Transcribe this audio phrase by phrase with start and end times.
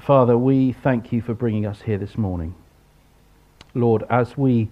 [0.00, 2.54] Father, we thank you for bringing us here this morning.
[3.74, 4.70] Lord, as we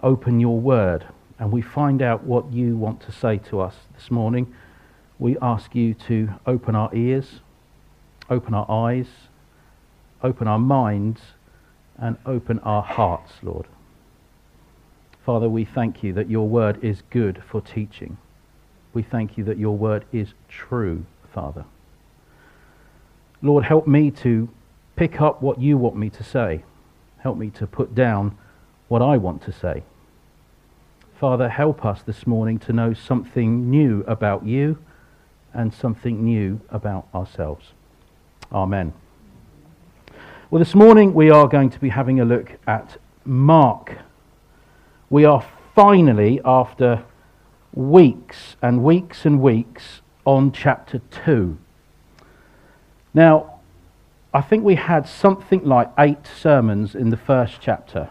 [0.00, 1.06] open your word
[1.40, 4.54] and we find out what you want to say to us this morning,
[5.18, 7.40] we ask you to open our ears,
[8.28, 9.08] open our eyes,
[10.22, 11.20] open our minds,
[11.98, 13.66] and open our hearts, Lord.
[15.26, 18.16] Father, we thank you that your word is good for teaching.
[18.94, 21.64] We thank you that your word is true, Father.
[23.42, 24.48] Lord, help me to
[25.00, 26.62] pick up what you want me to say.
[27.20, 28.36] Help me to put down
[28.88, 29.82] what I want to say.
[31.18, 34.76] Father, help us this morning to know something new about you
[35.54, 37.68] and something new about ourselves.
[38.52, 38.92] Amen.
[40.50, 44.00] Well, this morning we are going to be having a look at Mark.
[45.08, 45.42] We are
[45.74, 47.04] finally, after
[47.72, 51.56] weeks and weeks and weeks, on chapter 2.
[53.14, 53.59] Now,
[54.32, 58.10] I think we had something like eight sermons in the first chapter.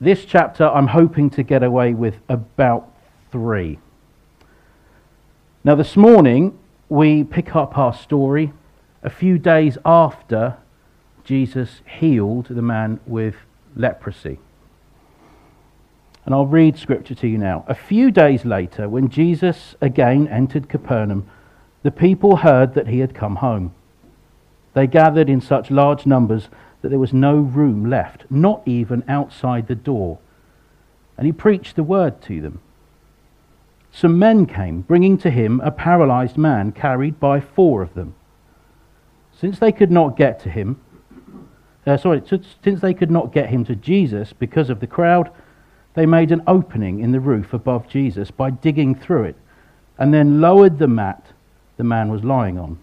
[0.00, 2.92] This chapter, I'm hoping to get away with about
[3.30, 3.78] three.
[5.62, 8.52] Now, this morning, we pick up our story
[9.04, 10.56] a few days after
[11.22, 13.36] Jesus healed the man with
[13.76, 14.40] leprosy.
[16.26, 17.64] And I'll read scripture to you now.
[17.68, 21.28] A few days later, when Jesus again entered Capernaum,
[21.82, 23.74] the people heard that he had come home.
[24.74, 26.48] They gathered in such large numbers
[26.82, 30.18] that there was no room left, not even outside the door.
[31.16, 32.60] And he preached the word to them.
[33.90, 38.14] Some men came, bringing to him a paralyzed man carried by four of them.
[39.32, 40.80] Since they could not get to him,
[41.86, 45.30] uh, sorry, since they could not get him to Jesus because of the crowd,
[45.94, 49.36] they made an opening in the roof above Jesus by digging through it,
[49.96, 51.26] and then lowered the mat
[51.76, 52.78] the man was lying on.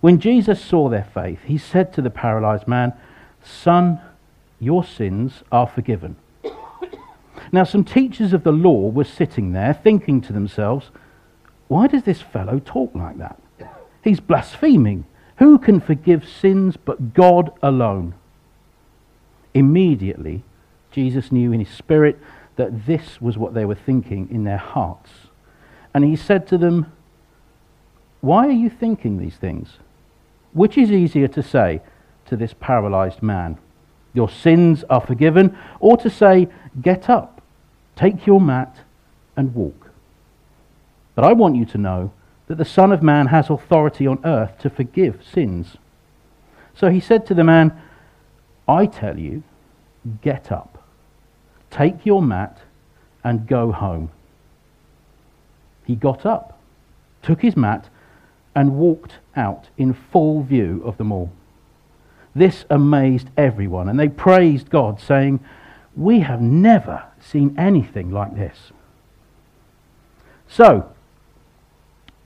[0.00, 2.94] When Jesus saw their faith, he said to the paralyzed man,
[3.42, 4.00] Son,
[4.58, 6.16] your sins are forgiven.
[7.52, 10.90] Now, some teachers of the law were sitting there thinking to themselves,
[11.68, 13.38] Why does this fellow talk like that?
[14.02, 15.04] He's blaspheming.
[15.36, 18.14] Who can forgive sins but God alone?
[19.54, 20.44] Immediately,
[20.90, 22.18] Jesus knew in his spirit
[22.56, 25.10] that this was what they were thinking in their hearts.
[25.92, 26.92] And he said to them,
[28.20, 29.78] Why are you thinking these things?
[30.52, 31.80] Which is easier to say
[32.26, 33.58] to this paralyzed man,
[34.12, 36.48] Your sins are forgiven, or to say,
[36.80, 37.42] Get up,
[37.96, 38.76] take your mat,
[39.36, 39.90] and walk?
[41.14, 42.12] But I want you to know
[42.46, 45.76] that the Son of Man has authority on earth to forgive sins.
[46.74, 47.80] So he said to the man,
[48.66, 49.42] I tell you,
[50.22, 50.82] get up,
[51.70, 52.58] take your mat,
[53.22, 54.10] and go home.
[55.84, 56.58] He got up,
[57.22, 57.88] took his mat,
[58.54, 61.30] and walked out in full view of them all.
[62.34, 65.40] This amazed everyone, and they praised God, saying,
[65.96, 68.72] We have never seen anything like this.
[70.48, 70.92] So,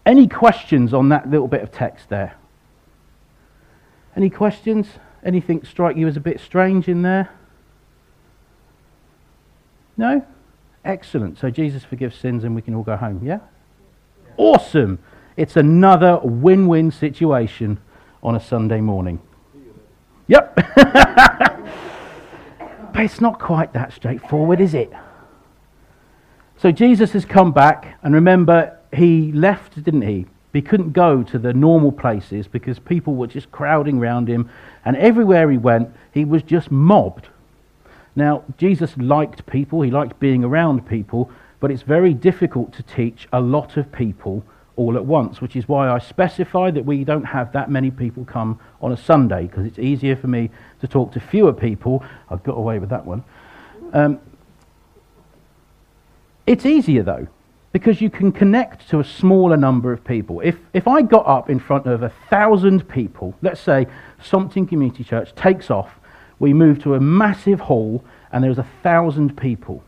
[0.07, 2.37] any questions on that little bit of text there?
[4.17, 4.87] Any questions?
[5.25, 7.31] Anything strike you as a bit strange in there?
[9.97, 10.25] No?
[10.85, 11.39] Excellent.
[11.39, 13.39] So Jesus forgives sins and we can all go home, yeah?
[14.37, 14.99] Awesome.
[15.37, 17.79] It's another win win situation
[18.23, 19.21] on a Sunday morning.
[20.29, 20.55] Yep.
[22.95, 24.93] but it's not quite that straightforward, is it?
[26.57, 30.27] So Jesus has come back, and remember, he left, didn't he?
[30.53, 34.49] He couldn't go to the normal places because people were just crowding around him,
[34.85, 37.29] and everywhere he went, he was just mobbed.
[38.15, 43.27] Now, Jesus liked people, he liked being around people, but it's very difficult to teach
[43.33, 44.45] a lot of people
[44.77, 48.25] all at once, which is why I specify that we don't have that many people
[48.25, 52.05] come on a Sunday, because it's easier for me to talk to fewer people.
[52.29, 53.23] I've got away with that one.
[53.93, 54.21] Um,
[56.47, 57.29] it's easier, though,
[57.73, 60.41] because you can connect to a smaller number of people.
[60.41, 63.87] If, if I got up in front of a thousand people, let's say
[64.23, 65.91] Sompting Community Church takes off,
[66.39, 69.85] we move to a massive hall, and there's a thousand people.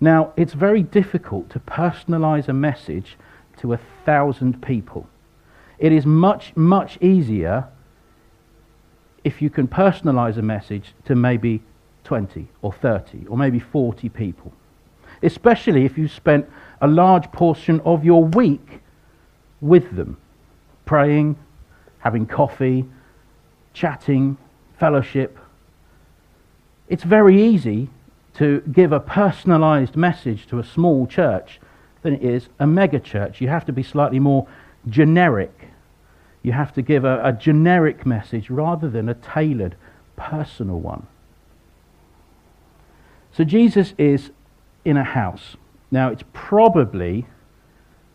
[0.00, 3.16] Now, it's very difficult to personalize a message
[3.58, 5.08] to a thousand people.
[5.78, 7.68] It is much, much easier
[9.24, 11.62] if you can personalize a message to maybe
[12.04, 14.52] 20 or 30 or maybe 40 people.
[15.22, 16.48] Especially if you spent
[16.80, 18.80] a large portion of your week
[19.60, 20.16] with them,
[20.84, 21.36] praying,
[21.98, 22.84] having coffee,
[23.72, 24.36] chatting,
[24.78, 25.38] fellowship.
[26.88, 27.90] It's very easy
[28.34, 31.60] to give a personalized message to a small church
[32.16, 33.40] is a megachurch.
[33.40, 34.46] You have to be slightly more
[34.88, 35.52] generic.
[36.42, 39.76] You have to give a, a generic message rather than a tailored,
[40.16, 41.06] personal one.
[43.32, 44.30] So Jesus is
[44.84, 45.56] in a house.
[45.90, 47.26] Now, it's probably,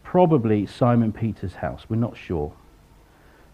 [0.04, 1.86] probably Simon Peter's house.
[1.90, 2.54] We're not sure.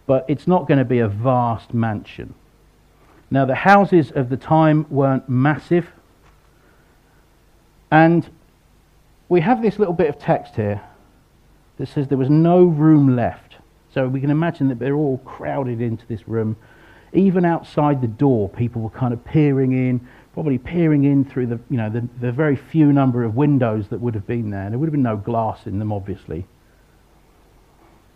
[0.06, 2.34] But it's not going to be a vast mansion.
[3.32, 5.92] Now, the houses of the time weren't massive.
[7.92, 8.30] And
[9.30, 10.82] we have this little bit of text here
[11.78, 13.56] that says there was no room left.
[13.94, 16.58] So we can imagine that they're all crowded into this room.
[17.14, 21.60] Even outside the door, people were kind of peering in, probably peering in through the,
[21.70, 24.70] you know, the, the very few number of windows that would have been there.
[24.70, 26.46] There would have been no glass in them, obviously.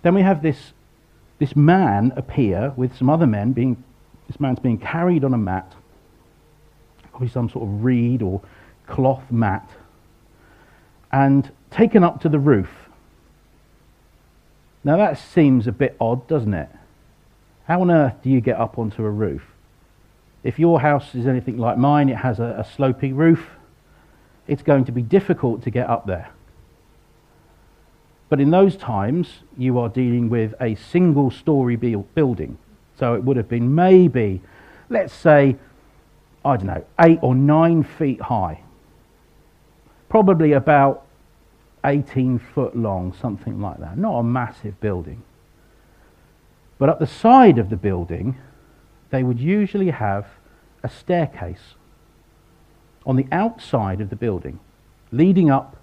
[0.01, 0.73] Then we have this,
[1.39, 3.83] this man appear with some other men being,
[4.27, 5.73] this man's being carried on a mat,
[7.11, 8.41] probably some sort of reed or
[8.85, 9.67] cloth mat,
[11.13, 12.69] and taken up to the roof.
[14.83, 16.69] Now that seems a bit odd, doesn't it?
[17.67, 19.43] How on earth do you get up onto a roof?
[20.43, 23.47] If your house is anything like mine, it has a, a sloping roof,
[24.47, 26.29] it's going to be difficult to get up there.
[28.27, 32.57] But in those times, you are dealing with a single story building.
[32.97, 34.41] So it would have been maybe,
[34.89, 35.55] let's say,
[36.43, 38.61] I don't know, eight or nine feet high.
[40.09, 41.02] Probably about
[41.85, 43.97] 18 foot long, something like that.
[43.97, 45.23] Not a massive building.
[46.77, 48.37] But up the side of the building,
[49.09, 50.27] they would usually have
[50.83, 51.75] a staircase
[53.05, 54.59] on the outside of the building
[55.11, 55.77] leading up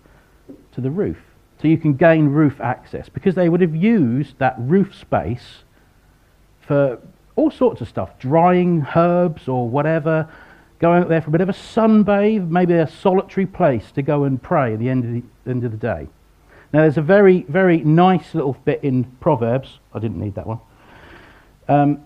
[0.72, 1.18] to the roof.
[1.60, 5.64] So you can gain roof access because they would have used that roof space
[6.60, 6.98] for
[7.36, 10.28] all sorts of stuff, drying herbs or whatever,
[10.80, 14.24] going up there for a bit of a sunbathe, maybe a solitary place to go
[14.24, 16.08] and pray at the end of the, end of the day.
[16.72, 20.60] Now, there's a very, very nice little bit in Proverbs, I didn't need that one,
[21.68, 22.02] um,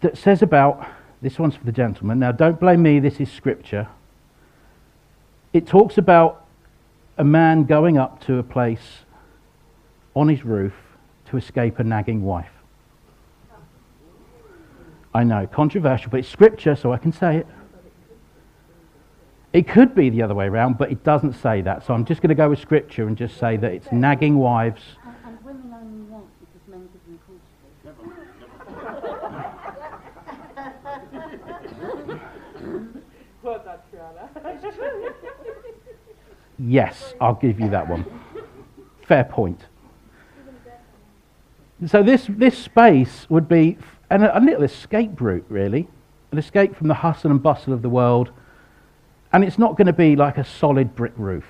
[0.00, 0.88] that says about
[1.20, 2.18] this one's for the gentleman.
[2.18, 3.88] Now, don't blame me, this is scripture.
[5.52, 6.46] It talks about
[7.18, 9.04] a man going up to a place
[10.14, 10.74] on his roof
[11.26, 12.50] to escape a nagging wife.
[15.12, 17.46] I know, controversial, but it's scripture, so I can say it.
[19.52, 21.86] It could be the other way around, but it doesn't say that.
[21.86, 24.82] So I'm just going to go with scripture and just say that it's nagging wives.
[25.24, 27.18] And, women only want because men give them
[36.58, 38.04] yes, I'll give you that one.
[39.06, 39.64] Fair point.
[41.86, 43.78] So this, this space would be
[44.10, 45.88] an, a little escape route, really.
[46.32, 48.30] An escape from the hustle and bustle of the world
[49.32, 51.44] and it's not going to be like a solid brick roof.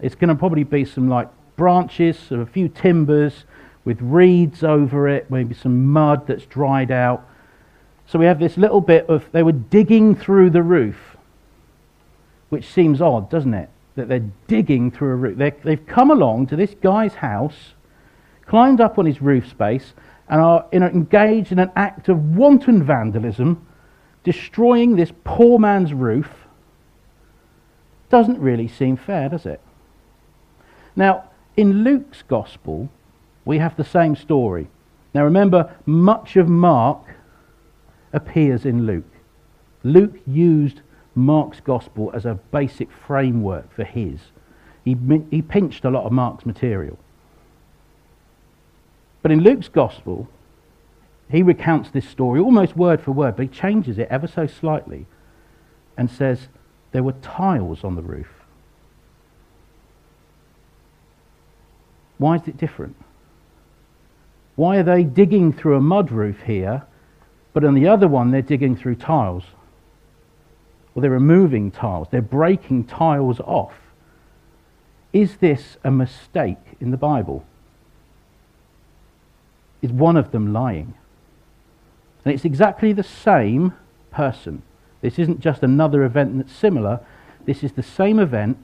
[0.00, 3.44] It's going to probably be some like branches, a few timbers
[3.84, 7.26] with reeds over it, maybe some mud that's dried out.
[8.06, 11.16] So we have this little bit of, they were digging through the roof,
[12.48, 13.68] which seems odd, doesn't it?
[13.96, 15.38] That they're digging through a roof.
[15.38, 17.74] they they've come along to this guy's house,
[18.46, 19.92] climbed up on his roof space,
[20.28, 23.66] and are engaged in an act of wanton vandalism,
[24.22, 26.28] destroying this poor man's roof
[28.10, 29.60] doesn't really seem fair, does it?
[30.96, 31.24] Now,
[31.56, 32.88] in Luke's Gospel,
[33.44, 34.68] we have the same story.
[35.14, 37.02] Now, remember, much of Mark
[38.12, 39.12] appears in Luke.
[39.82, 40.80] Luke used
[41.14, 44.20] Mark's Gospel as a basic framework for his.
[44.84, 44.96] He,
[45.30, 46.98] he pinched a lot of Mark's material.
[49.22, 50.28] But in Luke's Gospel,
[51.30, 55.06] he recounts this story almost word for word, but he changes it ever so slightly
[55.96, 56.48] and says,
[56.92, 58.28] there were tiles on the roof.
[62.18, 62.96] Why is it different?
[64.56, 66.82] Why are they digging through a mud roof here,
[67.52, 69.44] but on the other one they're digging through tiles?
[70.94, 73.74] Or they're removing tiles, they're breaking tiles off.
[75.12, 77.44] Is this a mistake in the Bible?
[79.80, 80.94] Is one of them lying?
[82.24, 83.74] And it's exactly the same
[84.10, 84.62] person.
[85.00, 87.00] This isn't just another event that's similar.
[87.44, 88.58] This is the same event,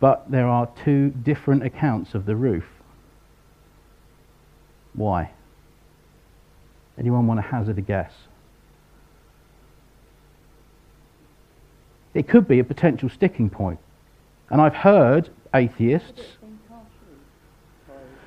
[0.00, 2.64] but there are two different accounts of the roof.
[4.94, 5.32] Why?
[6.96, 8.12] Anyone want to hazard a guess?
[12.14, 13.80] It could be a potential sticking point.
[14.50, 16.22] And I've heard atheists.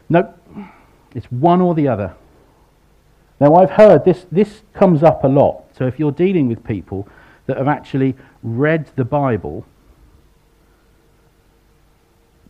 [0.09, 0.33] No,
[1.15, 2.13] it's one or the other.
[3.39, 5.63] Now, I've heard this, this comes up a lot.
[5.77, 7.07] So if you're dealing with people
[7.47, 9.65] that have actually read the Bible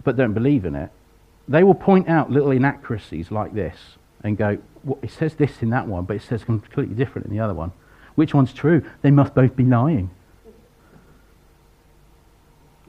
[0.04, 0.90] but don't believe in it,
[1.50, 3.98] they will point out little inaccuracies like this.
[4.24, 7.34] and go, well, it says this in that one, but it says completely different in
[7.34, 7.72] the other one.
[8.16, 8.84] Which one's true?
[9.02, 10.10] They must both be lying.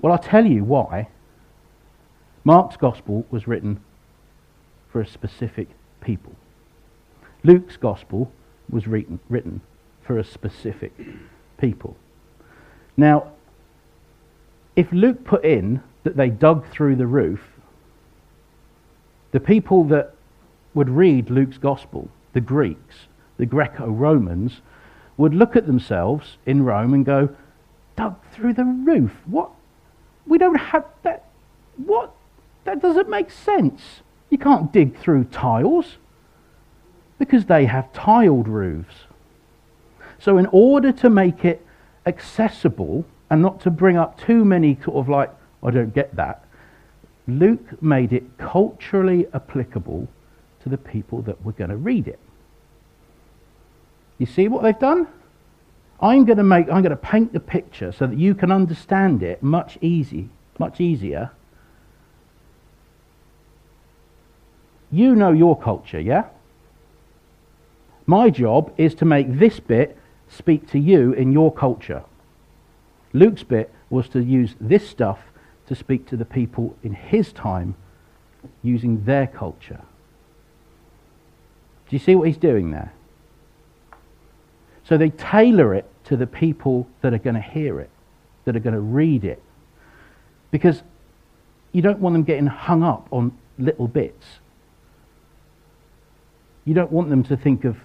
[0.00, 1.08] Well, I'll tell you why.
[2.44, 3.80] Mark's gospel was written
[4.90, 5.68] for a specific
[6.00, 6.34] people.
[7.42, 8.32] Luke's gospel
[8.70, 9.60] was written,
[10.02, 10.92] for a specific
[11.58, 11.96] people.
[12.96, 13.32] Now,
[14.74, 17.40] if Luke put in that they dug through the roof,
[19.32, 20.14] the people that
[20.74, 24.60] would read Luke's gospel, the Greeks, the Greco Romans,
[25.16, 27.28] would look at themselves in Rome and go,
[27.96, 29.12] dug through the roof?
[29.26, 29.50] What?
[30.26, 31.24] We don't have that.
[31.76, 32.12] What?
[32.64, 33.82] That doesn't make sense.
[34.30, 35.96] You can't dig through tiles
[37.18, 38.94] because they have tiled roofs.
[40.18, 41.64] So, in order to make it
[42.06, 45.30] accessible and not to bring up too many sort of like,
[45.62, 46.44] I don't get that,
[47.26, 50.08] Luke made it culturally applicable
[50.62, 52.18] to the people that were going to read it.
[54.16, 55.06] You see what they've done?
[56.00, 59.22] I'm going to make I'm going to paint the picture so that you can understand
[59.22, 61.30] it much easy, much easier.
[64.90, 66.24] You know your culture, yeah?
[68.06, 69.97] My job is to make this bit
[70.28, 72.04] speak to you in your culture.
[73.12, 75.18] Luke's bit was to use this stuff
[75.66, 77.74] to speak to the people in his time
[78.62, 79.80] using their culture.
[81.88, 82.92] Do you see what he's doing there?
[84.84, 87.90] So they tailor it to the people that are going to hear it,
[88.44, 89.42] that are going to read it.
[90.50, 90.82] Because
[91.72, 94.26] you don't want them getting hung up on little bits.
[96.64, 97.76] You don't want them to think of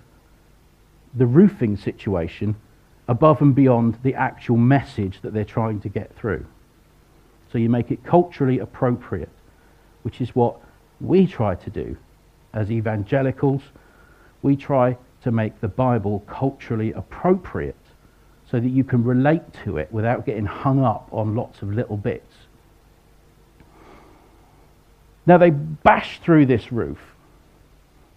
[1.16, 2.56] the roofing situation
[3.08, 6.46] above and beyond the actual message that they're trying to get through.
[7.52, 9.30] So you make it culturally appropriate,
[10.04, 10.58] which is what
[11.00, 11.98] we try to do
[12.54, 13.62] as evangelicals.
[14.42, 17.76] We try to make the Bible culturally appropriate
[18.50, 21.98] so that you can relate to it without getting hung up on lots of little
[21.98, 22.34] bits.
[25.26, 27.00] Now they bash through this roof.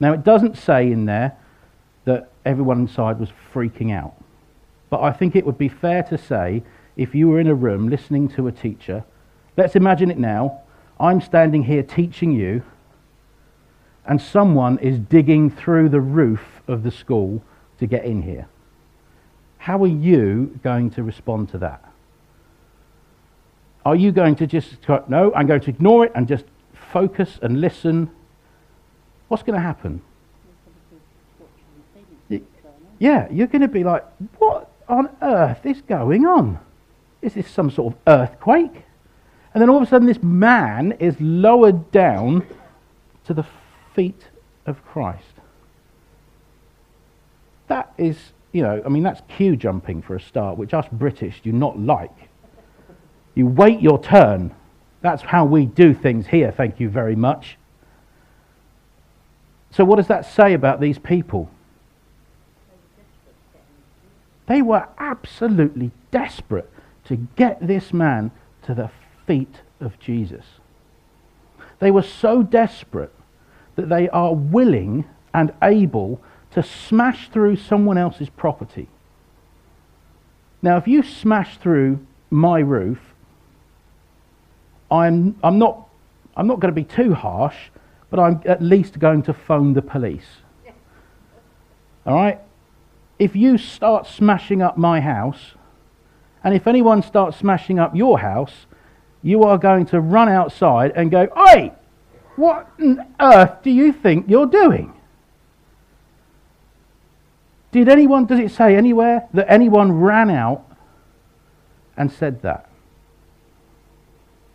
[0.01, 1.37] Now it doesn't say in there
[2.47, 4.15] everyone inside was freaking out.
[4.89, 6.63] But I think it would be fair to say
[6.97, 9.05] if you were in a room listening to a teacher
[9.57, 10.61] Let's imagine it now.
[11.01, 12.63] I'm standing here teaching you,
[14.05, 17.43] and someone is digging through the roof of the school
[17.79, 18.49] to get in here.
[19.59, 21.83] How are you going to respond to that?
[23.85, 24.77] Are you going to just,
[25.09, 26.45] no, I'm going to ignore it and just
[26.93, 28.11] focus and listen?
[29.29, 30.03] What's going to happen?
[32.99, 34.05] Yeah, you're going to be like,
[34.39, 36.59] what on earth is going on?
[37.21, 38.85] Is this some sort of earthquake?
[39.53, 42.47] And then all of a sudden, this man is lowered down
[43.25, 43.45] to the
[43.95, 44.29] feet
[44.67, 45.25] of Christ.
[47.69, 51.41] That is, you know, I mean, that's queue jumping for a start, which us British
[51.43, 52.15] do not like.
[53.35, 54.55] You wait your turn.
[55.01, 57.59] That's how we do things here, thank you very much.
[59.71, 61.51] So, what does that say about these people?
[64.47, 66.71] They were absolutely desperate
[67.05, 68.31] to get this man
[68.63, 68.91] to the
[69.27, 70.45] feet of Jesus.
[71.79, 73.13] They were so desperate
[73.75, 76.21] that they are willing and able
[76.53, 78.89] to smash through someone else's property.
[80.63, 82.99] Now, if you smash through my roof,
[84.91, 85.87] I'm, I'm, not,
[86.37, 87.57] I'm not going to be too harsh,
[88.11, 90.27] but I'm at least going to phone the police.
[92.07, 92.41] All right?
[93.19, 95.55] If you start smashing up my house,
[96.45, 98.67] and if anyone starts smashing up your house,
[99.23, 101.73] you are going to run outside and go, Oi,
[102.37, 104.93] what on earth do you think you're doing?
[107.73, 110.65] Did anyone, does it say anywhere that anyone ran out
[111.97, 112.71] and said that?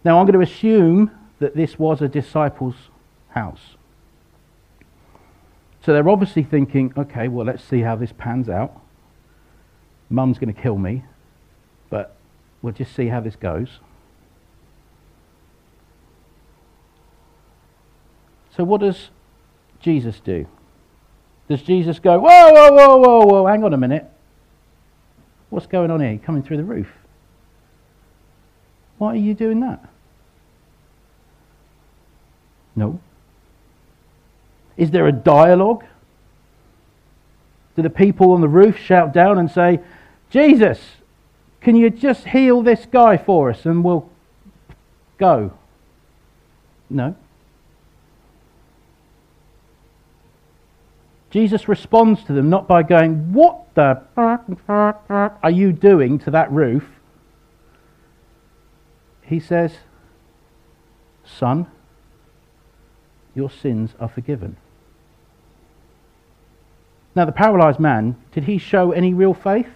[0.04, 2.76] Now, I'm going to assume that this was a disciple's
[3.30, 3.76] house.
[5.84, 8.80] So they're obviously thinking, okay, well, let's see how this pans out.
[10.10, 11.04] Mum's going to kill me,
[11.90, 12.16] but
[12.62, 13.80] we'll just see how this goes.
[18.56, 19.10] So, what does
[19.80, 20.46] Jesus do?
[21.48, 24.10] Does Jesus go, whoa, whoa, whoa, whoa, whoa, hang on a minute?
[25.50, 26.18] What's going on here?
[26.18, 26.88] Coming through the roof.
[28.98, 29.84] Why are you doing that?
[32.76, 33.00] No.
[34.82, 35.86] Is there a dialogue?
[37.76, 39.80] Do the people on the roof shout down and say,
[40.32, 40.80] Jesus,
[41.62, 44.10] can you just heal this guy for us and we'll
[45.20, 45.54] go?
[46.90, 47.16] No.
[51.30, 56.90] Jesus responds to them not by going, What the are you doing to that roof?
[59.22, 59.76] He says,
[61.24, 61.68] Son,
[63.36, 64.58] your sins are forgiven.
[67.16, 69.68] Now, the paralyzed man, did he show any real faith?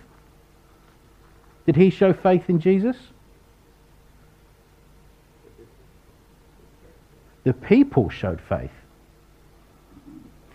[1.65, 2.95] Did he show faith in Jesus?
[7.43, 8.71] The people showed faith.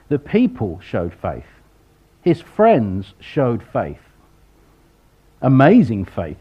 [0.09, 1.47] The people showed faith.
[2.23, 4.01] His friends showed faith.
[5.43, 6.39] Amazing faith.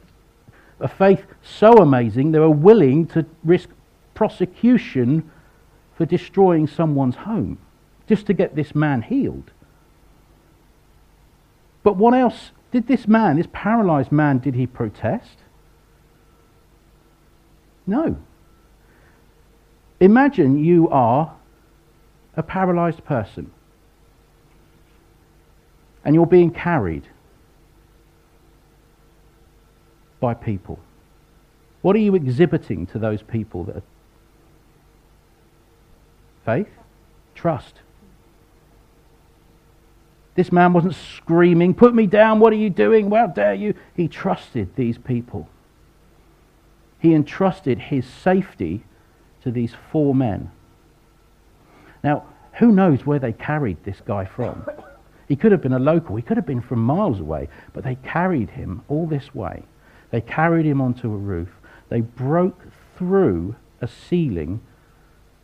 [0.79, 3.69] A faith so amazing they were willing to risk
[4.13, 5.29] prosecution
[5.95, 7.57] for destroying someone's home
[8.07, 9.51] just to get this man healed.
[11.83, 15.37] But what else did this man, this paralyzed man, did he protest?
[17.87, 18.17] No.
[19.99, 21.35] Imagine you are
[22.37, 23.51] a paralyzed person
[26.05, 27.07] and you're being carried
[30.19, 30.79] by people.
[31.81, 33.83] What are you exhibiting to those people that are
[36.45, 36.69] faith?
[37.35, 37.75] Trust.
[40.35, 43.11] This man wasn't screaming, Put me down, what are you doing?
[43.11, 43.73] How dare you?
[43.95, 45.49] He trusted these people.
[46.99, 48.83] He entrusted his safety
[49.43, 50.51] to these four men.
[52.03, 54.65] Now, who knows where they carried this guy from?
[55.27, 57.95] He could have been a local, he could have been from miles away, but they
[57.95, 59.63] carried him all this way.
[60.11, 61.49] They carried him onto a roof.
[61.89, 62.65] They broke
[62.97, 64.61] through a ceiling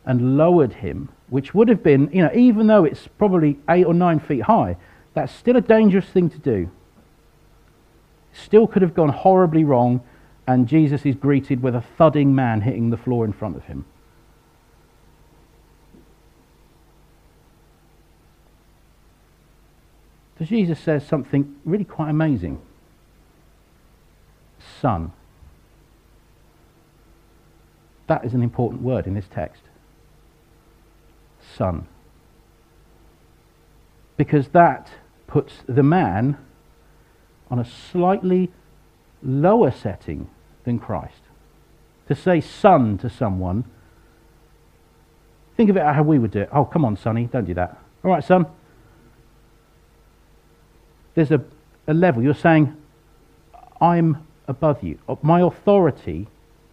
[0.04, 3.94] and lowered him, which would have been, you know, even though it's probably eight or
[3.94, 4.76] nine feet high,
[5.14, 6.70] that's still a dangerous thing to do.
[8.32, 10.02] Still could have gone horribly wrong,
[10.46, 13.84] and Jesus is greeted with a thudding man hitting the floor in front of him.
[20.38, 22.60] So Jesus says something really quite amazing.
[24.80, 25.12] Son.
[28.06, 29.62] That is an important word in this text
[31.56, 31.86] son.
[34.16, 34.90] Because that
[35.26, 36.38] puts the man
[37.50, 38.50] on a slightly
[39.22, 40.28] lower setting
[40.64, 41.20] than Christ.
[42.08, 43.64] To say son to someone,
[45.56, 46.48] think of it how we would do it.
[46.52, 47.78] Oh, come on, sonny, don't do that.
[48.04, 48.46] All right, son.
[51.14, 51.42] There's a,
[51.86, 52.22] a level.
[52.22, 52.76] You're saying,
[53.80, 54.98] I'm above you.
[55.08, 56.28] Uh, my authority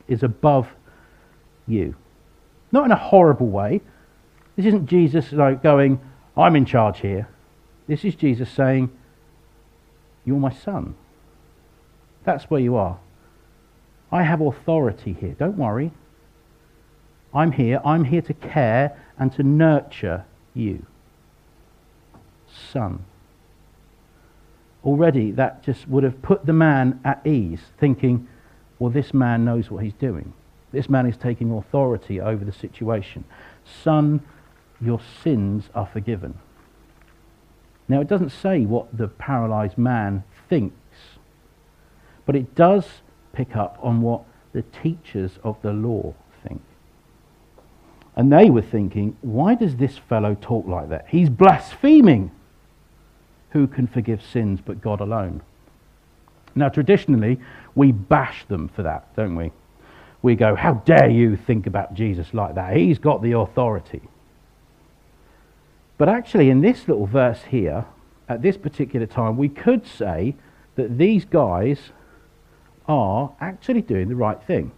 [0.08, 0.68] is above
[1.66, 1.96] you.
[2.72, 3.82] Not in a horrible way,
[4.56, 6.00] this isn't Jesus like going,
[6.38, 7.28] I'm in charge here.
[7.88, 8.92] This is Jesus saying,
[10.26, 10.96] You're my son.
[12.24, 12.98] That's where you are.
[14.12, 15.36] I have authority here.
[15.38, 15.92] Don't worry.
[17.34, 17.82] I'm here.
[17.84, 20.86] I'm here to care and to nurture you.
[22.72, 23.04] Son.
[24.86, 28.28] Already, that just would have put the man at ease, thinking,
[28.78, 30.34] well, this man knows what he's doing.
[30.72, 33.24] This man is taking authority over the situation.
[33.84, 34.22] Son
[34.84, 36.38] your sins are forgiven.
[37.88, 40.76] Now, it doesn't say what the paralyzed man thinks,
[42.26, 42.86] but it does
[43.34, 46.14] pick up on what the teachers of the law
[46.48, 46.62] think.
[48.16, 51.08] And they were thinking, why does this fellow talk like that?
[51.10, 52.32] He's blaspheming.
[53.52, 55.42] Who can forgive sins but God alone?
[56.56, 57.40] Now, traditionally,
[57.76, 59.52] we bash them for that, don't we?
[60.22, 62.76] We go, How dare you think about Jesus like that?
[62.76, 64.02] He's got the authority.
[66.04, 67.86] But actually, in this little verse here,
[68.28, 70.36] at this particular time, we could say
[70.76, 71.80] that these guys
[72.90, 74.74] are actually doing the right thing.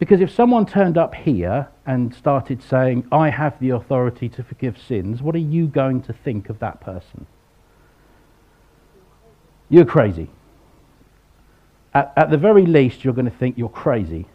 [0.00, 4.76] Because if someone turned up here and started saying, I have the authority to forgive
[4.76, 7.26] sins, what are you going to think of that person?
[9.68, 10.30] You're crazy.
[11.94, 14.26] At, at the very least, you're going to think you're crazy.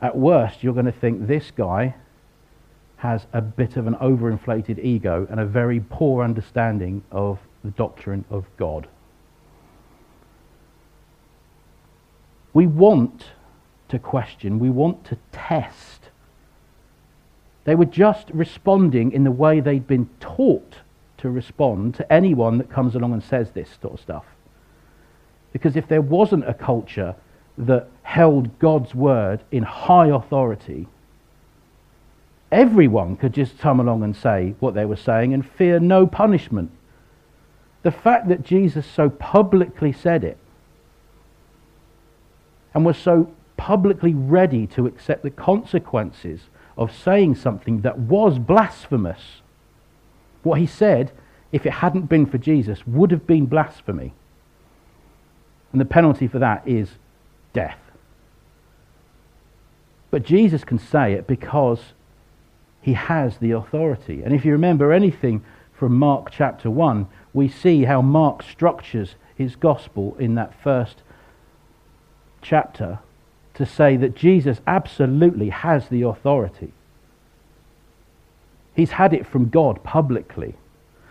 [0.00, 1.96] At worst, you're going to think this guy
[2.98, 8.24] has a bit of an overinflated ego and a very poor understanding of the doctrine
[8.28, 8.88] of God.
[12.52, 13.26] We want
[13.88, 16.10] to question, we want to test.
[17.64, 20.78] They were just responding in the way they'd been taught
[21.18, 24.24] to respond to anyone that comes along and says this sort of stuff.
[25.52, 27.14] Because if there wasn't a culture
[27.56, 30.88] that held God's word in high authority,
[32.50, 36.70] everyone could just come along and say what they were saying and fear no punishment.
[37.82, 40.38] The fact that Jesus so publicly said it
[42.74, 46.42] and was so publicly ready to accept the consequences
[46.76, 49.42] of saying something that was blasphemous
[50.42, 51.12] What he said,
[51.52, 54.14] if it hadn't been for Jesus, would have been blasphemy.
[55.72, 56.92] And the penalty for that is
[57.52, 57.78] death.
[60.10, 61.92] But Jesus can say it because
[62.88, 64.22] he has the authority.
[64.22, 69.56] And if you remember anything from Mark chapter 1, we see how Mark structures his
[69.56, 71.02] gospel in that first
[72.40, 73.00] chapter
[73.52, 76.72] to say that Jesus absolutely has the authority.
[78.74, 80.54] He's had it from God publicly.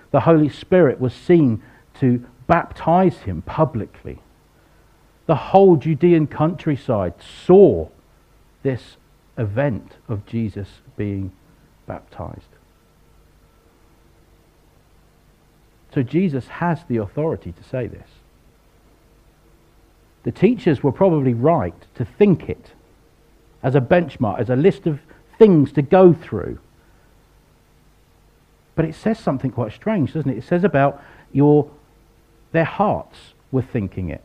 [0.10, 1.62] The Holy Spirit was seen
[2.00, 4.18] to baptize him publicly.
[5.28, 7.90] The whole Judean countryside saw
[8.64, 8.98] this
[9.38, 11.32] event of Jesus being
[11.88, 12.50] baptized.
[15.94, 18.08] So Jesus has the authority to say this.
[20.24, 22.72] The teachers were probably right to think it
[23.64, 25.00] as a benchmark, as a list of
[25.40, 26.60] things to go through.
[28.76, 30.38] But it says something quite strange, doesn't it?
[30.38, 31.70] It says about your
[32.52, 33.18] their hearts
[33.52, 34.24] were thinking it.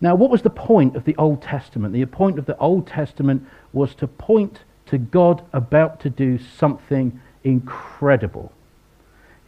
[0.00, 1.94] Now, what was the point of the Old Testament?
[1.94, 7.20] The point of the Old Testament was to point to God about to do something
[7.44, 8.52] incredible.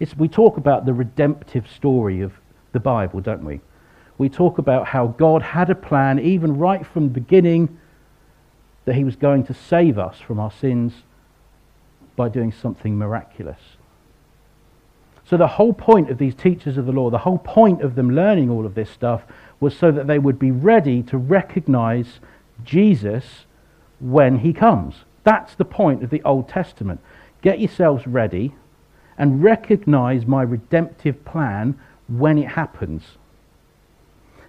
[0.00, 2.32] It's, we talk about the redemptive story of
[2.72, 3.60] the Bible, don't we?
[4.16, 7.78] We talk about how God had a plan, even right from the beginning,
[8.84, 10.92] that He was going to save us from our sins
[12.16, 13.60] by doing something miraculous.
[15.28, 18.10] So, the whole point of these teachers of the law, the whole point of them
[18.10, 19.24] learning all of this stuff,
[19.60, 22.20] was so that they would be ready to recognize
[22.64, 23.44] Jesus
[24.00, 25.04] when He comes.
[25.24, 27.00] That's the point of the Old Testament.
[27.42, 28.54] Get yourselves ready
[29.18, 33.18] and recognize my redemptive plan when it happens.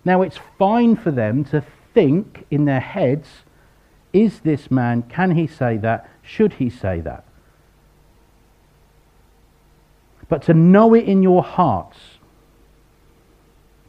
[0.05, 1.61] Now, it's fine for them to
[1.93, 3.27] think in their heads
[4.13, 6.09] is this man, can he say that?
[6.21, 7.25] Should he say that?
[10.29, 11.97] But to know it in your hearts,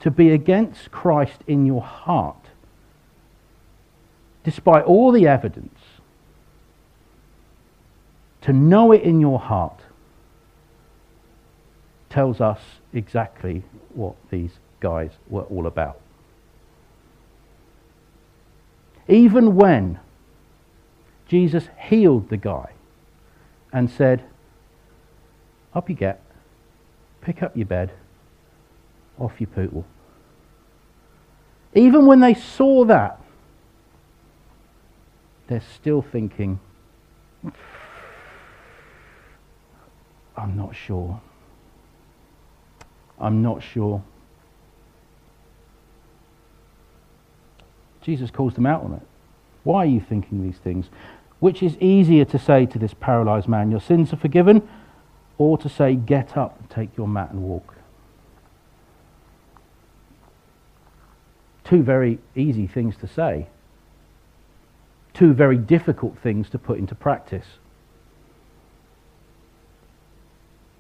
[0.01, 2.47] to be against Christ in your heart,
[4.43, 5.79] despite all the evidence,
[8.41, 9.83] to know it in your heart
[12.09, 12.61] tells us
[12.93, 13.63] exactly
[13.95, 16.01] what these guys were all about.
[19.07, 20.01] Even when
[21.29, 22.73] Jesus healed the guy
[23.73, 24.25] and said,
[25.75, 26.21] Up you get,
[27.21, 27.93] pick up your bed,
[29.19, 29.85] off you poodle.
[31.75, 33.21] Even when they saw that,
[35.47, 36.59] they're still thinking,
[40.37, 41.21] I'm not sure.
[43.19, 44.03] I'm not sure.
[48.01, 49.03] Jesus calls them out on it.
[49.63, 50.87] Why are you thinking these things?
[51.39, 54.67] Which is easier to say to this paralyzed man, Your sins are forgiven,
[55.41, 57.75] or to say, Get up take your mat and walk?
[61.65, 63.47] Two very easy things to say,
[65.15, 67.47] two very difficult things to put into practice.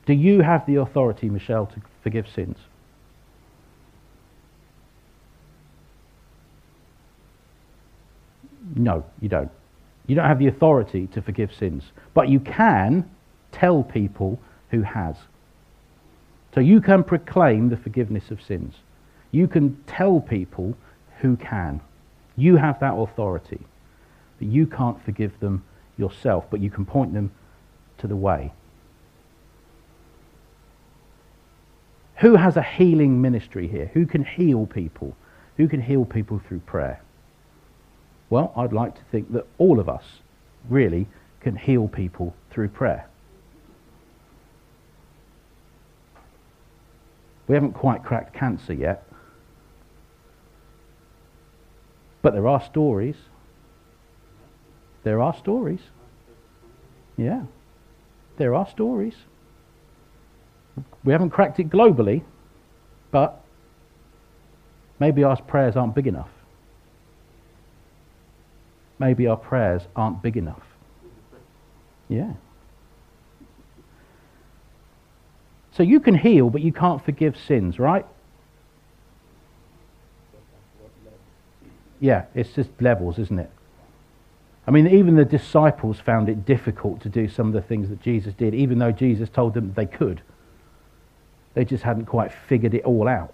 [0.04, 2.58] Do you have the authority, Michelle, to forgive sins?
[8.76, 9.50] No, you don't.
[10.06, 11.84] You don't have the authority to forgive sins.
[12.12, 13.08] But you can
[13.52, 14.38] tell people
[14.70, 15.16] who has.
[16.54, 18.74] So you can proclaim the forgiveness of sins.
[19.30, 20.76] You can tell people
[21.20, 21.80] who can.
[22.36, 23.60] You have that authority.
[24.38, 25.62] But you can't forgive them
[25.96, 27.30] yourself, but you can point them
[27.98, 28.52] to the way.
[32.16, 33.90] Who has a healing ministry here?
[33.94, 35.16] Who can heal people?
[35.56, 37.00] Who can heal people through prayer?
[38.28, 40.04] Well, I'd like to think that all of us
[40.68, 41.06] really
[41.40, 43.06] can heal people through prayer.
[47.50, 49.02] We haven't quite cracked cancer yet.
[52.22, 53.16] But there are stories.
[55.02, 55.80] There are stories.
[57.16, 57.42] Yeah.
[58.36, 59.14] There are stories.
[61.02, 62.22] We haven't cracked it globally,
[63.10, 63.44] but
[65.00, 66.30] maybe our prayers aren't big enough.
[69.00, 70.62] Maybe our prayers aren't big enough.
[72.08, 72.34] Yeah.
[75.80, 78.04] So you can heal, but you can't forgive sins, right?
[82.00, 83.50] Yeah, it's just levels, isn't it?
[84.66, 88.02] I mean, even the disciples found it difficult to do some of the things that
[88.02, 90.20] Jesus did, even though Jesus told them they could.
[91.54, 93.32] They just hadn't quite figured it all out.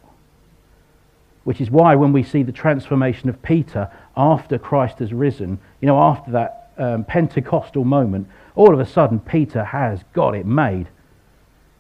[1.42, 5.87] Which is why when we see the transformation of Peter after Christ has risen, you
[5.88, 10.87] know, after that um, Pentecostal moment, all of a sudden Peter has got it made.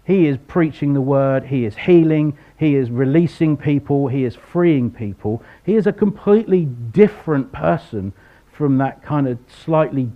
[0.06, 4.88] He is preaching the word, he is healing, he is releasing people, he is freeing
[4.88, 5.42] people.
[5.64, 8.12] He is a completely different person
[8.52, 10.12] from that kind of slightly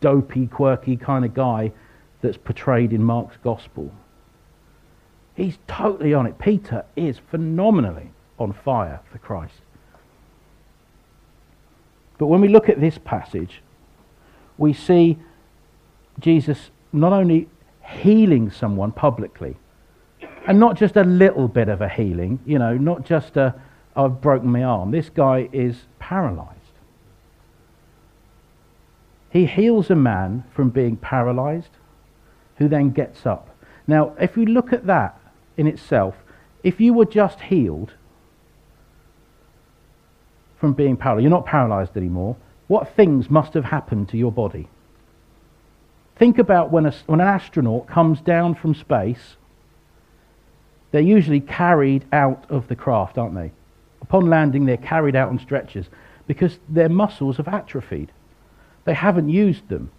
[0.00, 1.72] dopey, quirky kind of guy
[2.20, 3.92] that's portrayed in Mark's gospel.
[5.34, 6.38] He's totally on it.
[6.38, 9.54] Peter is phenomenally on fire for Christ.
[12.18, 13.62] But when we look at this passage,
[14.56, 15.18] we see
[16.20, 17.48] Jesus not only
[17.88, 19.56] healing someone publicly,
[20.46, 23.54] and not just a little bit of a healing, you know, not just a,
[23.96, 24.90] I've broken my arm.
[24.90, 26.54] This guy is paralyzed.
[29.30, 31.70] He heals a man from being paralyzed
[32.56, 33.54] who then gets up.
[33.86, 35.20] Now, if we look at that
[35.56, 36.14] in itself,
[36.62, 37.92] if you were just healed
[40.58, 44.68] from being paralyzed, you're not paralyzed anymore, what things must have happened to your body?
[46.18, 49.36] Think about when, a, when an astronaut comes down from space,
[50.90, 53.52] they're usually carried out of the craft, aren't they?
[54.02, 55.86] Upon landing, they're carried out on stretchers
[56.26, 58.10] because their muscles have atrophied.
[58.84, 59.90] They haven't used them.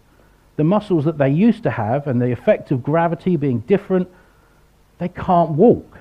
[0.57, 4.09] The muscles that they used to have and the effect of gravity being different,
[4.97, 5.99] they can't walk.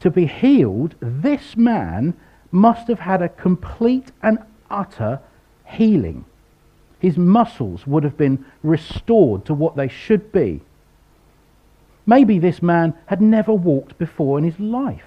[0.00, 2.14] To be healed, this man
[2.50, 4.38] must have had a complete and
[4.70, 5.20] utter
[5.66, 6.24] healing.
[7.06, 10.60] His muscles would have been restored to what they should be.
[12.04, 15.04] Maybe this man had never walked before in his life.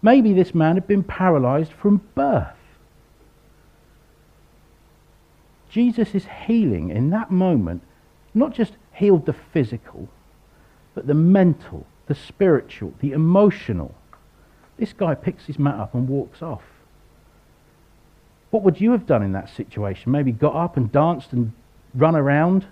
[0.00, 2.54] Maybe this man had been paralyzed from birth.
[5.68, 7.82] Jesus is healing in that moment,
[8.32, 10.08] not just healed the physical,
[10.94, 13.92] but the mental, the spiritual, the emotional.
[14.76, 16.62] This guy picks his mat up and walks off.
[18.50, 20.12] What would you have done in that situation?
[20.12, 21.52] Maybe got up and danced and
[21.94, 22.66] run around?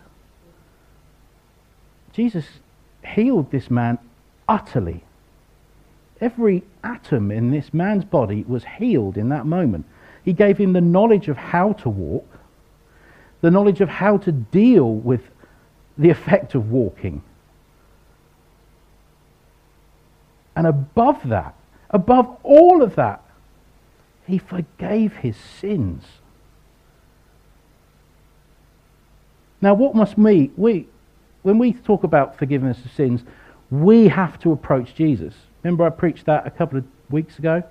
[2.13, 2.45] Jesus
[3.05, 3.99] healed this man
[4.49, 5.05] utterly.
[6.21, 9.87] Every atom in this man's body was healed in that moment.
[10.25, 12.27] He gave him the knowledge of how to walk,
[13.41, 15.23] the knowledge of how to deal with
[15.97, 17.23] the effect of walking.
[20.57, 21.55] And above that,
[21.91, 23.23] above all of that,
[24.29, 26.05] he forgave his sins.
[29.61, 30.87] Now, what must we, we,
[31.43, 33.23] when we talk about forgiveness of sins,
[33.71, 35.35] we have to approach Jesus.
[35.63, 37.65] Remember, I preached that a couple of weeks ago?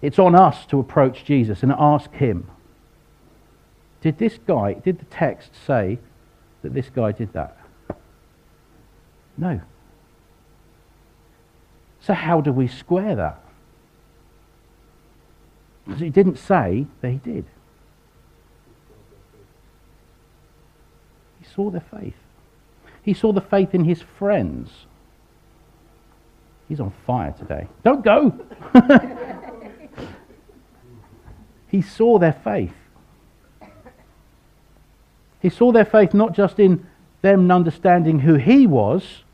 [0.00, 2.50] It's on us to approach Jesus and ask him.
[4.00, 5.98] Did this guy, did the text say
[6.62, 7.58] that this guy did that?
[9.36, 9.60] No.
[12.00, 13.44] So, how do we square that?
[15.96, 17.44] He didn't say that he did.
[21.38, 22.14] He saw their faith.
[23.02, 24.86] He saw the faith in his friends.
[26.68, 27.66] He's on fire today.
[27.82, 28.38] Don't go!
[31.68, 32.74] he saw their faith.
[35.40, 36.86] He saw their faith not just in
[37.22, 39.24] them understanding who he was,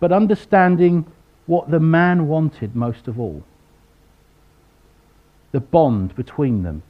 [0.00, 1.06] but understanding
[1.46, 3.42] what the man wanted most of all
[5.52, 6.82] the bond between them.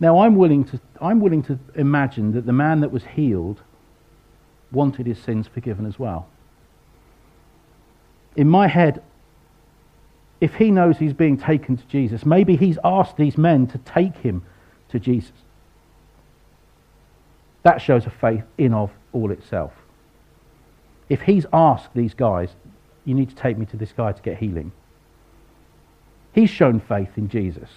[0.00, 3.60] Now, I'm willing, to, I'm willing to imagine that the man that was healed
[4.72, 6.26] wanted his sins forgiven as well.
[8.34, 9.02] In my head,
[10.40, 14.16] if he knows he's being taken to Jesus, maybe he's asked these men to take
[14.16, 14.42] him
[14.88, 15.32] to Jesus.
[17.62, 19.72] That shows a faith in of all itself.
[21.10, 22.48] If he's asked these guys,
[23.04, 24.72] you need to take me to this guy to get healing.
[26.32, 27.68] He's shown faith in Jesus.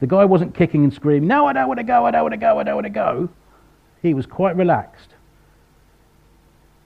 [0.00, 2.32] The guy wasn't kicking and screaming, No, I don't want to go, I don't want
[2.32, 3.28] to go, I don't want to go.
[4.02, 5.14] He was quite relaxed.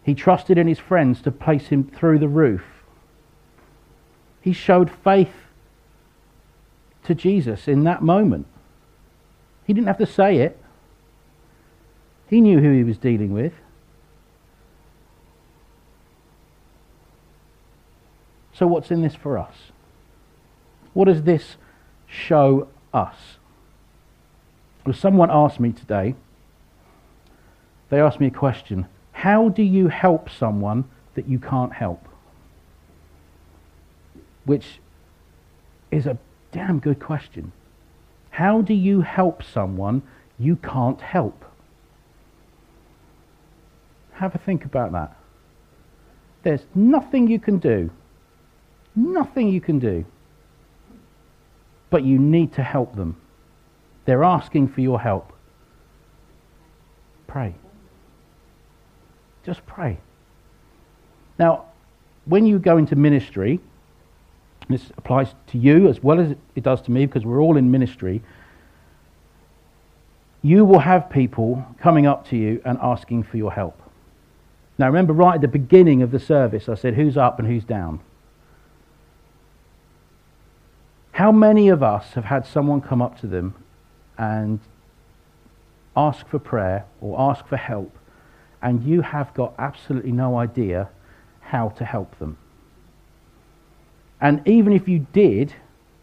[0.02, 2.64] He trusted in his friends to place him through the roof.
[4.40, 5.34] He showed faith
[7.04, 8.46] to Jesus in that moment.
[9.66, 10.58] He didn't have to say it.
[12.28, 13.52] He knew who he was dealing with.
[18.60, 19.54] So, what's in this for us?
[20.92, 21.56] What does this
[22.06, 23.16] show us?
[24.84, 26.14] Well, someone asked me today,
[27.88, 32.06] they asked me a question How do you help someone that you can't help?
[34.44, 34.80] Which
[35.90, 36.18] is a
[36.52, 37.52] damn good question.
[38.28, 40.02] How do you help someone
[40.38, 41.46] you can't help?
[44.12, 45.16] Have a think about that.
[46.42, 47.90] There's nothing you can do
[49.00, 50.04] nothing you can do.
[51.90, 53.16] But you need to help them.
[54.04, 55.32] They're asking for your help.
[57.26, 57.54] Pray.
[59.44, 59.98] Just pray.
[61.38, 61.66] Now,
[62.26, 63.60] when you go into ministry,
[64.68, 67.70] this applies to you as well as it does to me because we're all in
[67.70, 68.22] ministry.
[70.42, 73.80] You will have people coming up to you and asking for your help.
[74.78, 77.64] Now, remember, right at the beginning of the service, I said, Who's up and who's
[77.64, 78.00] down?
[81.20, 83.54] How many of us have had someone come up to them
[84.16, 84.58] and
[85.94, 87.94] ask for prayer or ask for help,
[88.62, 90.88] and you have got absolutely no idea
[91.40, 92.38] how to help them?
[94.18, 95.52] And even if you did,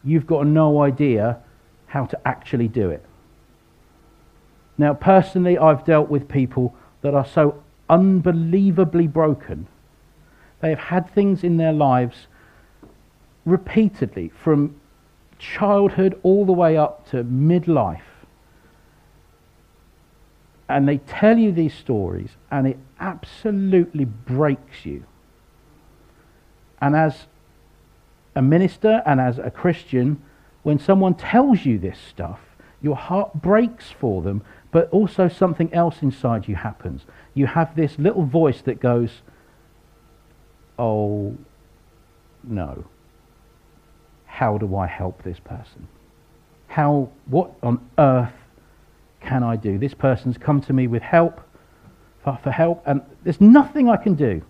[0.03, 1.39] you've got no idea
[1.87, 3.03] how to actually do it.
[4.77, 9.65] Now, personally, I've dealt with people that are so unbelievably broken.
[10.59, 12.27] They have had things in their lives
[13.45, 14.79] repeatedly from
[15.39, 18.01] childhood all the way up to midlife.
[20.69, 25.05] And they tell you these stories, and it absolutely breaks you.
[26.81, 27.27] And as
[28.35, 30.21] a minister and as a Christian,
[30.63, 32.39] when someone tells you this stuff,
[32.81, 37.03] your heart breaks for them, but also something else inside you happens.
[37.33, 39.21] You have this little voice that goes,
[40.77, 41.35] Oh,
[42.43, 42.85] no.
[44.37, 45.87] How do I help this person?
[46.67, 48.35] How, what on earth
[49.19, 49.79] can I do?
[49.79, 51.41] This person's come to me with help,
[52.23, 54.43] for, for help, and there's nothing I can do.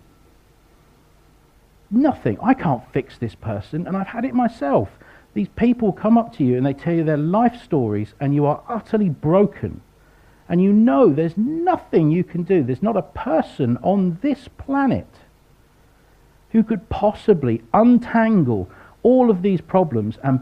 [1.90, 2.36] Nothing.
[2.42, 4.90] I can't fix this person, and I've had it myself.
[5.32, 8.44] These people come up to you and they tell you their life stories, and you
[8.44, 9.80] are utterly broken.
[10.50, 12.62] And you know there's nothing you can do.
[12.62, 15.08] There's not a person on this planet
[16.50, 18.68] who could possibly untangle
[19.02, 20.40] all of these problems and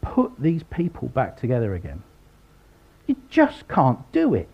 [0.00, 2.02] put these people back together again.
[3.06, 4.48] You just can't do it.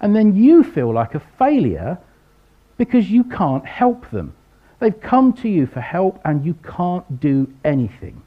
[0.00, 1.98] And then you feel like a failure
[2.76, 4.34] because you can't help them.
[4.78, 8.22] They've come to you for help and you can't do anything.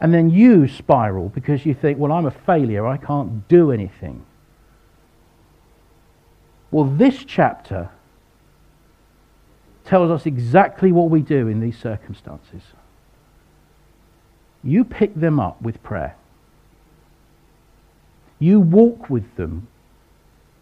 [0.00, 4.24] And then you spiral because you think, well, I'm a failure, I can't do anything.
[6.70, 7.90] Well, this chapter
[9.84, 12.62] tells us exactly what we do in these circumstances.
[14.62, 16.16] You pick them up with prayer.
[18.38, 19.68] You walk with them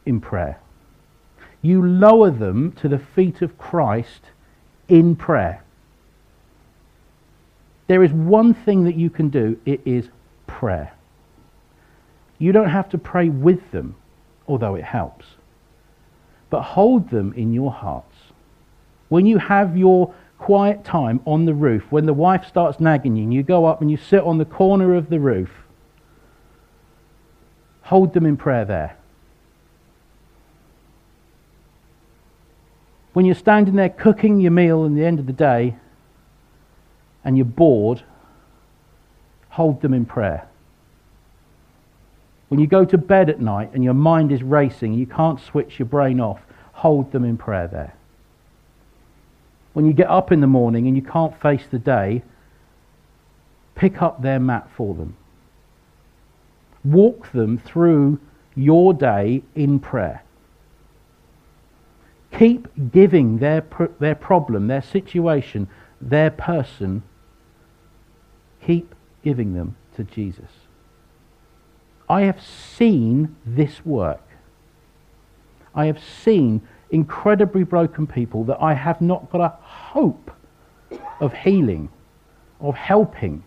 [0.07, 0.61] in prayer.
[1.63, 4.23] You lower them to the feet of Christ
[4.89, 5.63] in prayer.
[7.87, 10.09] There is one thing that you can do it is
[10.47, 10.93] prayer.
[12.39, 13.97] You don't have to pray with them,
[14.47, 15.27] although it helps.
[16.49, 18.17] But hold them in your hearts.
[19.09, 23.23] When you have your quiet time on the roof, when the wife starts nagging you,
[23.25, 25.51] and you go up and you sit on the corner of the roof,
[27.83, 28.97] hold them in prayer there.
[33.13, 35.77] When you're standing there cooking your meal in the end of the day
[37.23, 38.03] and you're bored,
[39.51, 40.49] hold them in prayer.
[42.49, 45.79] When you go to bed at night and your mind is racing, you can't switch
[45.79, 46.41] your brain off,
[46.73, 47.95] hold them in prayer there.
[49.73, 52.23] When you get up in the morning and you can't face the day,
[53.75, 55.17] pick up their mat for them.
[56.85, 58.19] Walk them through
[58.55, 60.23] your day in prayer.
[62.33, 63.65] Keep giving their,
[63.99, 65.69] their problem, their situation,
[66.01, 67.03] their person,
[68.65, 70.51] keep giving them to Jesus.
[72.09, 74.27] I have seen this work.
[75.75, 80.31] I have seen incredibly broken people that I have not got a hope
[81.21, 81.89] of healing,
[82.61, 83.45] of helping.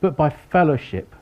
[0.00, 1.14] But by fellowship,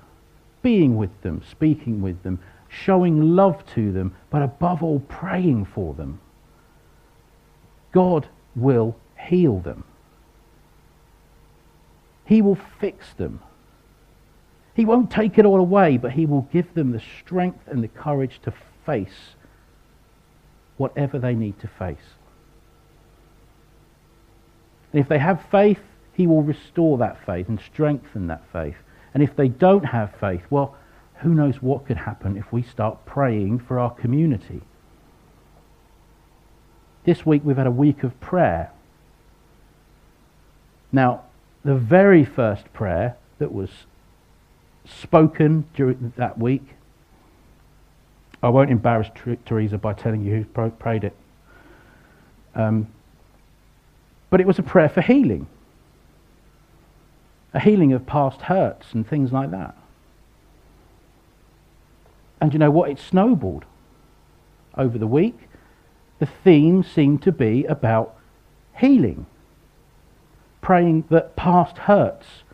[0.63, 5.95] being with them, speaking with them, showing love to them, but above all, praying for
[5.95, 6.21] them,
[7.93, 9.85] God will heal them.
[12.25, 13.41] He will fix them.
[14.75, 17.89] He won't take it all away, but He will give them the strength and the
[17.89, 18.53] courage to
[18.87, 19.35] face
[20.81, 22.17] whatever they need to face.
[24.93, 25.83] And if they have faith,
[26.15, 28.77] He will restore that faith and strengthen that faith.
[29.13, 30.75] And if they don't have faith, well,
[31.17, 34.63] who knows what could happen if we start praying for our community.
[37.05, 38.71] This week we've had a week of prayer.
[40.93, 41.25] Now,
[41.63, 43.69] the very first prayer that was
[44.87, 46.77] spoken during that week,
[48.43, 49.09] I won't embarrass
[49.45, 51.15] Teresa by telling you who prayed it.
[52.55, 52.89] Um,
[54.31, 55.47] But it was a prayer for healing.
[57.53, 59.77] A healing of past hurts and things like that.
[62.41, 62.91] And you know what?
[62.91, 63.65] It snowballed.
[64.77, 65.37] Over the week,
[66.21, 68.17] the theme seemed to be about
[68.77, 69.27] healing.
[70.63, 72.45] Praying that past hurts,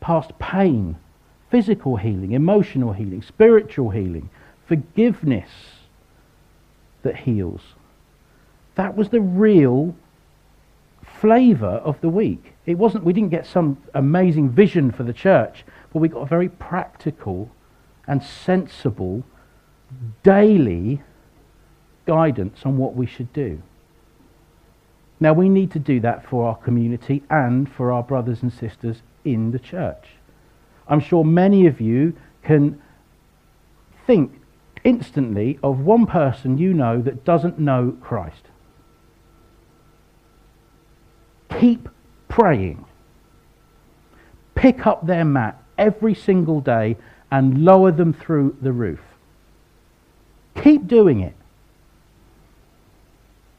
[0.00, 0.96] past pain,
[1.50, 4.28] physical healing, emotional healing, spiritual healing,
[4.72, 5.50] forgiveness
[7.02, 7.60] that heals.
[8.76, 9.94] That was the real
[11.20, 12.54] flavour of the week.
[12.64, 16.26] It wasn't, we didn't get some amazing vision for the church, but we got a
[16.26, 17.50] very practical
[18.06, 19.24] and sensible
[20.22, 21.02] daily
[22.06, 23.60] guidance on what we should do.
[25.20, 29.02] Now, we need to do that for our community and for our brothers and sisters
[29.22, 30.12] in the church.
[30.88, 32.80] I'm sure many of you can
[34.06, 34.41] think
[34.84, 38.44] instantly of one person you know that doesn't know Christ.
[41.58, 41.88] Keep
[42.28, 42.84] praying.
[44.54, 46.96] Pick up their mat every single day
[47.30, 49.00] and lower them through the roof.
[50.62, 51.34] Keep doing it.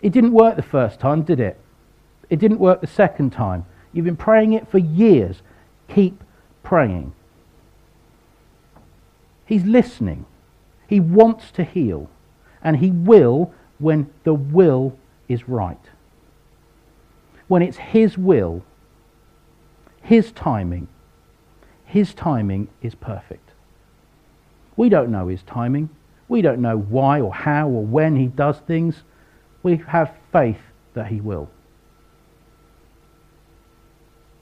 [0.02, 1.60] It didn't work the first time, did it?
[2.30, 3.66] It didn't work the second time.
[3.94, 5.42] You've been praying it for years.
[5.88, 6.24] Keep
[6.62, 7.14] praying.
[9.46, 10.26] He's listening.
[10.88, 12.10] He wants to heal.
[12.62, 15.80] And he will when the will is right.
[17.48, 18.64] When it's his will,
[20.02, 20.88] his timing,
[21.86, 23.52] his timing is perfect.
[24.76, 25.90] We don't know his timing.
[26.28, 29.04] We don't know why or how or when he does things.
[29.62, 30.60] We have faith
[30.94, 31.50] that he will.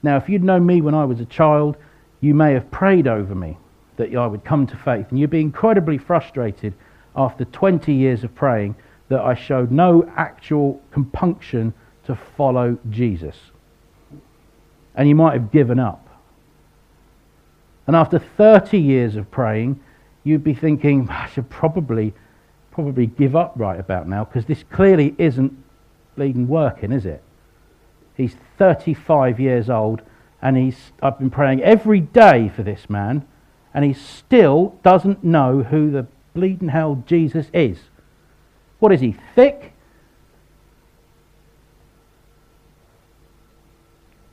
[0.03, 1.77] Now, if you'd known me when I was a child,
[2.21, 3.57] you may have prayed over me
[4.01, 5.07] that I would come to faith.
[5.09, 6.73] And you'd be incredibly frustrated
[7.15, 8.75] after 20 years of praying
[9.09, 11.73] that I showed no actual compunction
[12.05, 13.35] to follow Jesus.
[14.95, 16.07] And you might have given up.
[17.85, 19.79] And after 30 years of praying,
[20.23, 22.13] you'd be thinking, I should probably,
[22.71, 25.55] probably give up right about now because this clearly isn't
[26.17, 27.21] leading working, is it?
[28.15, 30.01] He's 35 years old
[30.41, 33.27] and he's, I've been praying every day for this man
[33.73, 37.79] and he still doesn't know who the bleeding hell Jesus is.
[38.79, 39.73] What is he, thick?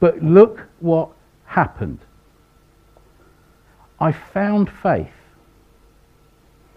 [0.00, 1.10] But look what
[1.44, 1.98] happened.
[4.00, 5.10] I found faith.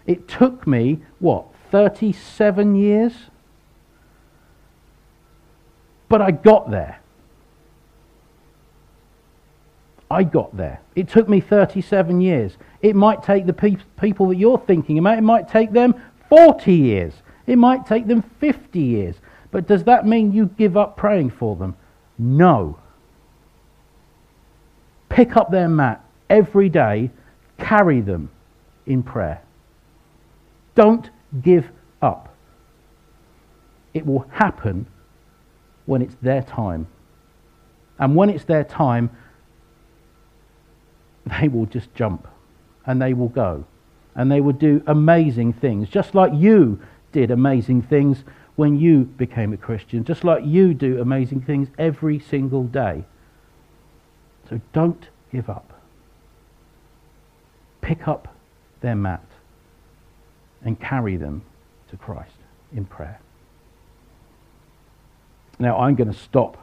[0.06, 3.12] It took me, what, 37 years?
[6.08, 6.98] But I got there.
[10.12, 10.78] I got there.
[10.94, 12.58] It took me 37 years.
[12.82, 15.94] It might take the pe- people that you're thinking about, it might take them
[16.28, 17.14] 40 years.
[17.46, 19.16] It might take them 50 years.
[19.50, 21.76] But does that mean you give up praying for them?
[22.18, 22.78] No.
[25.08, 27.10] Pick up their mat every day,
[27.56, 28.30] carry them
[28.84, 29.40] in prayer.
[30.74, 31.08] Don't
[31.40, 31.70] give
[32.02, 32.34] up.
[33.94, 34.86] It will happen
[35.86, 36.86] when it's their time.
[37.98, 39.10] And when it's their time,
[41.26, 42.26] they will just jump
[42.86, 43.64] and they will go
[44.14, 46.80] and they will do amazing things, just like you
[47.12, 48.24] did amazing things
[48.56, 53.04] when you became a Christian, just like you do amazing things every single day.
[54.50, 55.72] So don't give up.
[57.80, 58.34] Pick up
[58.80, 59.24] their mat
[60.62, 61.42] and carry them
[61.90, 62.36] to Christ
[62.74, 63.20] in prayer.
[65.58, 66.58] Now, I'm going to stop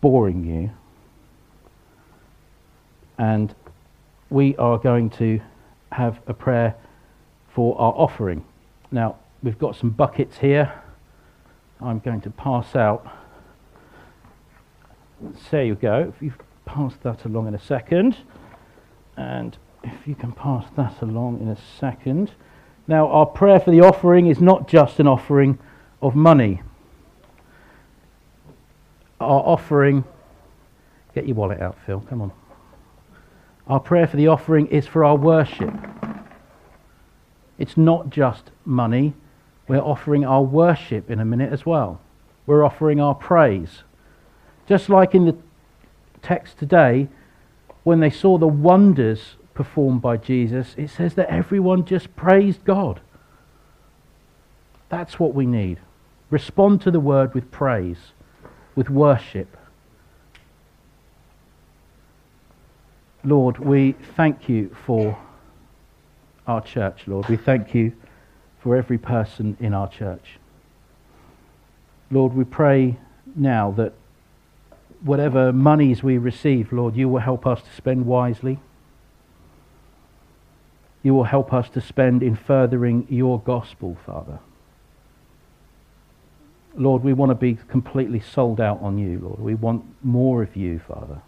[0.00, 0.70] boring you
[3.18, 3.54] and
[4.30, 5.40] we are going to
[5.92, 6.74] have a prayer
[7.48, 8.44] for our offering.
[8.90, 10.72] Now, we've got some buckets here.
[11.80, 13.06] I'm going to pass out.
[15.50, 16.12] There you go.
[16.14, 16.32] If you
[16.64, 18.16] pass that along in a second,
[19.16, 22.32] and if you can pass that along in a second.
[22.88, 25.58] Now, our prayer for the offering is not just an offering
[26.02, 26.62] of money.
[29.20, 30.04] Our offering,
[31.14, 32.32] get your wallet out, Phil, come on.
[33.66, 35.74] Our prayer for the offering is for our worship.
[37.58, 39.14] It's not just money.
[39.66, 42.00] We're offering our worship in a minute as well.
[42.46, 43.82] We're offering our praise.
[44.68, 45.36] Just like in the
[46.22, 47.08] text today,
[47.82, 53.00] when they saw the wonders performed by Jesus, it says that everyone just praised God.
[54.88, 55.78] That's what we need.
[56.30, 58.12] Respond to the word with praise,
[58.76, 59.56] with worship.
[63.26, 65.18] Lord, we thank you for
[66.46, 67.28] our church, Lord.
[67.28, 67.92] We thank you
[68.60, 70.38] for every person in our church.
[72.08, 72.98] Lord, we pray
[73.34, 73.94] now that
[75.00, 78.60] whatever monies we receive, Lord, you will help us to spend wisely.
[81.02, 84.38] You will help us to spend in furthering your gospel, Father.
[86.76, 89.40] Lord, we want to be completely sold out on you, Lord.
[89.40, 91.22] We want more of you, Father.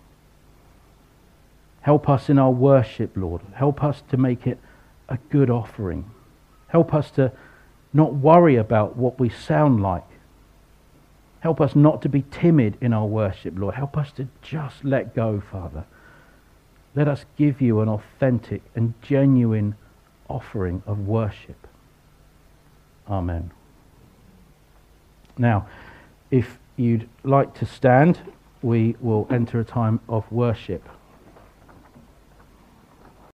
[1.89, 3.41] Help us in our worship, Lord.
[3.55, 4.59] Help us to make it
[5.09, 6.05] a good offering.
[6.67, 7.33] Help us to
[7.95, 10.05] not worry about what we sound like.
[11.41, 13.75] Help us not to be timid in our worship, Lord.
[13.75, 15.87] Help us to just let go, Father.
[16.95, 19.75] Let us give you an authentic and genuine
[20.29, 21.67] offering of worship.
[23.09, 23.51] Amen.
[25.39, 25.67] Now,
[26.31, 28.21] if you'd like to stand,
[28.61, 30.87] we will enter a time of worship.